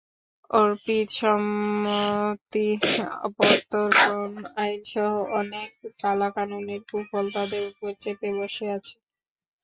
অর্পিত 0.49 1.07
সম্পত্তি 1.19 2.67
প্রত্যর্পণ 3.35 4.29
আইনসহ 4.57 5.09
অনেক 5.39 5.69
কালাকানুনের 6.01 6.81
কুফল 6.89 7.25
তাদের 7.35 7.61
ওপর 7.69 7.91
চেপে 8.01 8.29
বসে 8.39 8.65
আছে। 8.77 8.95